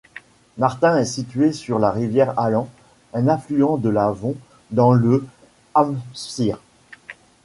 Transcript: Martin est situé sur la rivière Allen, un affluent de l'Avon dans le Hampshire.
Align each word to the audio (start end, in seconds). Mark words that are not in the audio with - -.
Martin 0.57 0.97
est 0.97 1.05
situé 1.05 1.53
sur 1.53 1.77
la 1.77 1.91
rivière 1.91 2.33
Allen, 2.39 2.65
un 3.13 3.27
affluent 3.27 3.77
de 3.77 3.87
l'Avon 3.89 4.35
dans 4.71 4.93
le 4.93 5.23
Hampshire. 5.75 6.57